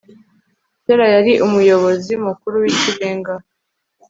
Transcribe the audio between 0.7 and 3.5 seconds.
cyera yari umuyobozi mukuru wikirenga